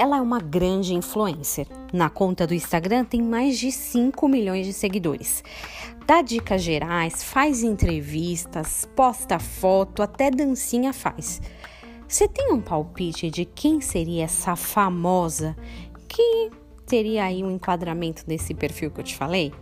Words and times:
Ela 0.00 0.16
é 0.16 0.20
uma 0.22 0.40
grande 0.40 0.94
influencer. 0.94 1.66
Na 1.92 2.08
conta 2.08 2.46
do 2.46 2.54
Instagram 2.54 3.04
tem 3.04 3.20
mais 3.20 3.58
de 3.58 3.70
5 3.70 4.26
milhões 4.30 4.66
de 4.66 4.72
seguidores. 4.72 5.44
Dá 6.06 6.22
dicas 6.22 6.62
gerais, 6.62 7.22
faz 7.22 7.62
entrevistas, 7.62 8.88
posta 8.96 9.38
foto, 9.38 10.02
até 10.02 10.30
dancinha 10.30 10.94
faz. 10.94 11.42
Você 12.08 12.26
tem 12.26 12.50
um 12.50 12.62
palpite 12.62 13.30
de 13.30 13.44
quem 13.44 13.82
seria 13.82 14.24
essa 14.24 14.56
famosa 14.56 15.54
que 16.08 16.50
teria 16.86 17.24
aí 17.24 17.44
um 17.44 17.50
enquadramento 17.50 18.24
nesse 18.26 18.54
perfil 18.54 18.90
que 18.90 19.00
eu 19.00 19.04
te 19.04 19.14
falei? 19.14 19.52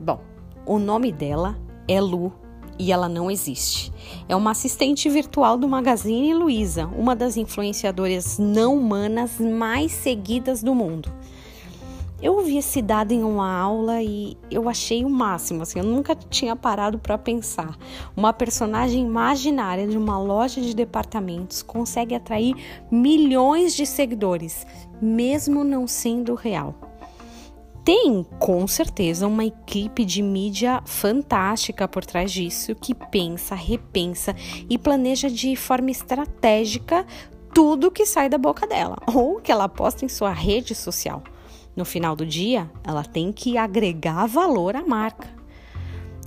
Bom, 0.00 0.22
o 0.64 0.78
nome 0.78 1.12
dela 1.12 1.60
é 1.86 2.00
Lu 2.00 2.32
e 2.78 2.92
ela 2.92 3.08
não 3.08 3.30
existe. 3.30 3.92
É 4.28 4.34
uma 4.34 4.50
assistente 4.50 5.08
virtual 5.08 5.56
do 5.56 5.68
Magazine 5.68 6.34
Luiza, 6.34 6.86
uma 6.86 7.14
das 7.14 7.36
influenciadoras 7.36 8.38
não 8.38 8.76
humanas 8.76 9.38
mais 9.38 9.92
seguidas 9.92 10.62
do 10.62 10.74
mundo. 10.74 11.12
Eu 12.22 12.34
ouvi 12.34 12.56
esse 12.56 12.80
dado 12.80 13.12
em 13.12 13.22
uma 13.22 13.52
aula 13.52 14.02
e 14.02 14.38
eu 14.50 14.70
achei 14.70 15.04
o 15.04 15.10
máximo, 15.10 15.62
assim, 15.62 15.78
eu 15.78 15.84
nunca 15.84 16.14
tinha 16.14 16.56
parado 16.56 16.98
para 16.98 17.18
pensar. 17.18 17.76
Uma 18.16 18.32
personagem 18.32 19.04
imaginária 19.04 19.86
de 19.86 19.98
uma 19.98 20.18
loja 20.18 20.60
de 20.62 20.74
departamentos 20.74 21.62
consegue 21.62 22.14
atrair 22.14 22.54
milhões 22.90 23.76
de 23.76 23.84
seguidores, 23.84 24.66
mesmo 25.00 25.62
não 25.62 25.86
sendo 25.86 26.34
real 26.34 26.85
tem 27.86 28.26
com 28.40 28.66
certeza 28.66 29.28
uma 29.28 29.44
equipe 29.44 30.04
de 30.04 30.20
mídia 30.20 30.82
fantástica 30.84 31.86
por 31.86 32.04
trás 32.04 32.32
disso 32.32 32.74
que 32.74 32.92
pensa, 32.92 33.54
repensa 33.54 34.34
e 34.68 34.76
planeja 34.76 35.30
de 35.30 35.54
forma 35.54 35.92
estratégica 35.92 37.06
tudo 37.54 37.92
que 37.92 38.04
sai 38.04 38.28
da 38.28 38.38
boca 38.38 38.66
dela 38.66 38.96
ou 39.14 39.40
que 39.40 39.52
ela 39.52 39.68
posta 39.68 40.04
em 40.04 40.08
sua 40.08 40.32
rede 40.32 40.74
social. 40.74 41.22
No 41.76 41.84
final 41.84 42.16
do 42.16 42.26
dia, 42.26 42.68
ela 42.82 43.04
tem 43.04 43.30
que 43.30 43.56
agregar 43.56 44.26
valor 44.26 44.74
à 44.74 44.84
marca. 44.84 45.28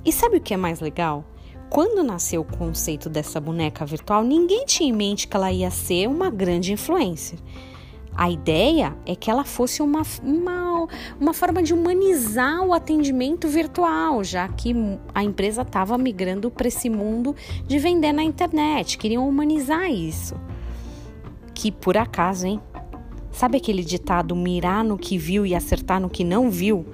E 0.02 0.10
sabe 0.10 0.38
o 0.38 0.40
que 0.40 0.54
é 0.54 0.56
mais 0.56 0.80
legal? 0.80 1.26
Quando 1.68 2.02
nasceu 2.02 2.40
o 2.40 2.56
conceito 2.56 3.10
dessa 3.10 3.38
boneca 3.38 3.84
virtual, 3.84 4.24
ninguém 4.24 4.64
tinha 4.64 4.88
em 4.88 4.92
mente 4.92 5.28
que 5.28 5.36
ela 5.36 5.52
ia 5.52 5.70
ser 5.70 6.08
uma 6.08 6.30
grande 6.30 6.72
influencer. 6.72 7.38
A 8.16 8.28
ideia 8.28 8.96
é 9.06 9.14
que 9.14 9.30
ela 9.30 9.44
fosse 9.44 9.82
uma, 9.82 10.02
uma, 10.22 10.88
uma 11.18 11.32
forma 11.32 11.62
de 11.62 11.72
humanizar 11.72 12.62
o 12.62 12.74
atendimento 12.74 13.48
virtual, 13.48 14.22
já 14.24 14.48
que 14.48 14.74
a 15.14 15.22
empresa 15.22 15.62
estava 15.62 15.96
migrando 15.96 16.50
para 16.50 16.68
esse 16.68 16.90
mundo 16.90 17.34
de 17.66 17.78
vender 17.78 18.12
na 18.12 18.22
internet, 18.22 18.98
queriam 18.98 19.28
humanizar 19.28 19.90
isso. 19.90 20.34
Que 21.54 21.70
por 21.70 21.96
acaso, 21.96 22.46
hein? 22.46 22.60
Sabe 23.32 23.58
aquele 23.58 23.84
ditado 23.84 24.34
mirar 24.34 24.84
no 24.84 24.98
que 24.98 25.16
viu 25.16 25.46
e 25.46 25.54
acertar 25.54 26.00
no 26.00 26.10
que 26.10 26.24
não 26.24 26.50
viu? 26.50 26.84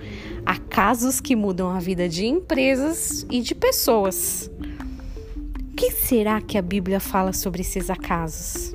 Há 0.44 0.59
casos 0.59 1.20
que 1.20 1.34
mudam 1.34 1.70
a 1.70 1.81
vida 1.81 2.09
de 2.09 2.27
empresas 2.27 3.27
e 3.31 3.41
de 3.41 3.55
pessoas. 3.55 4.50
O 5.72 5.75
que 5.77 5.91
será 5.91 6.41
que 6.41 6.59
a 6.59 6.62
Bíblia 6.62 7.00
fala 7.00 7.33
sobre 7.33 7.62
esses 7.62 7.91
acasos? 7.91 8.75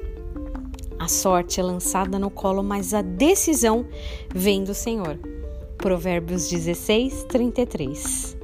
A 1.01 1.07
sorte 1.07 1.59
é 1.59 1.63
lançada 1.63 2.19
no 2.19 2.29
colo, 2.29 2.61
mas 2.61 2.93
a 2.93 3.01
decisão 3.01 3.87
vem 4.31 4.63
do 4.63 4.75
Senhor. 4.75 5.17
Provérbios 5.75 6.47
16, 6.47 7.23
33. 7.23 8.37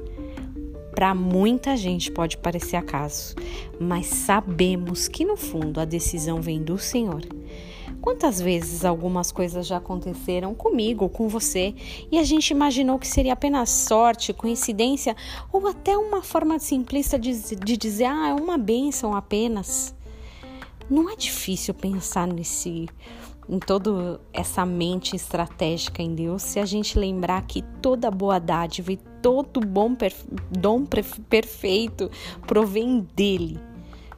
Para 0.92 1.14
muita 1.14 1.76
gente 1.76 2.10
pode 2.10 2.36
parecer 2.36 2.74
acaso, 2.74 3.36
mas 3.78 4.06
sabemos 4.06 5.06
que 5.06 5.24
no 5.24 5.36
fundo 5.36 5.80
a 5.80 5.84
decisão 5.84 6.42
vem 6.42 6.60
do 6.60 6.76
Senhor. 6.78 7.22
Quantas 8.00 8.40
vezes 8.40 8.84
algumas 8.84 9.30
coisas 9.30 9.64
já 9.64 9.76
aconteceram 9.76 10.52
comigo 10.52 11.08
com 11.08 11.28
você 11.28 11.72
e 12.10 12.18
a 12.18 12.24
gente 12.24 12.50
imaginou 12.50 12.98
que 12.98 13.06
seria 13.06 13.34
apenas 13.34 13.70
sorte, 13.70 14.32
coincidência 14.32 15.14
ou 15.52 15.64
até 15.68 15.96
uma 15.96 16.22
forma 16.22 16.58
simplista 16.58 17.16
de, 17.16 17.54
de 17.54 17.76
dizer, 17.76 18.06
ah, 18.06 18.30
é 18.30 18.34
uma 18.34 18.58
bênção 18.58 19.14
apenas? 19.14 19.96
Não 20.88 21.10
é 21.10 21.16
difícil 21.16 21.74
pensar 21.74 22.26
nesse 22.26 22.88
em 23.48 23.58
toda 23.58 24.20
essa 24.32 24.66
mente 24.66 25.16
estratégica 25.16 26.02
em 26.02 26.14
Deus 26.14 26.42
se 26.42 26.60
a 26.60 26.66
gente 26.66 26.98
lembrar 26.98 27.46
que 27.46 27.62
toda 27.80 28.10
boa 28.10 28.38
dádiva 28.38 28.92
e 28.92 28.96
todo 29.22 29.60
bom 29.60 29.96
dom 30.50 30.84
perfeito 30.84 32.10
provém 32.46 33.06
dele. 33.16 33.58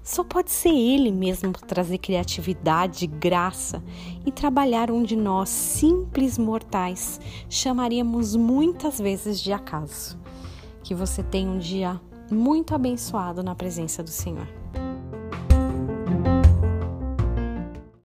Só 0.02 0.24
pode 0.24 0.50
ser 0.50 0.70
ele 0.74 1.12
mesmo 1.12 1.52
trazer 1.52 1.98
criatividade, 1.98 3.06
graça 3.06 3.82
e 4.26 4.32
trabalhar 4.32 4.90
onde 4.90 5.14
nós, 5.14 5.48
simples 5.48 6.38
mortais, 6.38 7.20
chamaríamos 7.48 8.34
muitas 8.34 8.98
vezes 8.98 9.40
de 9.40 9.52
acaso. 9.52 10.18
Que 10.82 10.94
você 10.94 11.22
tenha 11.22 11.48
um 11.48 11.58
dia 11.58 12.00
muito 12.30 12.74
abençoado 12.74 13.42
na 13.42 13.54
presença 13.54 14.02
do 14.02 14.10
Senhor. 14.10 14.59